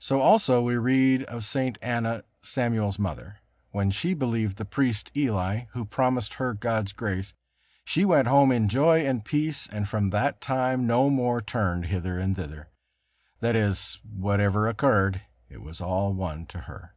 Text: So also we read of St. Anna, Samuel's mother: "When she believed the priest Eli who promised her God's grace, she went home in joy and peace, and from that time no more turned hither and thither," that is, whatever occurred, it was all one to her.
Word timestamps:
So 0.00 0.18
also 0.18 0.60
we 0.62 0.74
read 0.74 1.22
of 1.26 1.44
St. 1.44 1.78
Anna, 1.80 2.24
Samuel's 2.42 2.98
mother: 2.98 3.38
"When 3.70 3.92
she 3.92 4.14
believed 4.14 4.56
the 4.56 4.64
priest 4.64 5.12
Eli 5.16 5.66
who 5.74 5.84
promised 5.84 6.34
her 6.34 6.54
God's 6.54 6.90
grace, 6.90 7.34
she 7.84 8.04
went 8.04 8.26
home 8.26 8.50
in 8.50 8.68
joy 8.68 9.06
and 9.06 9.24
peace, 9.24 9.68
and 9.70 9.88
from 9.88 10.10
that 10.10 10.40
time 10.40 10.88
no 10.88 11.08
more 11.08 11.40
turned 11.40 11.86
hither 11.86 12.18
and 12.18 12.34
thither," 12.34 12.68
that 13.38 13.54
is, 13.54 14.00
whatever 14.02 14.66
occurred, 14.66 15.22
it 15.48 15.62
was 15.62 15.80
all 15.80 16.14
one 16.14 16.46
to 16.46 16.62
her. 16.62 16.96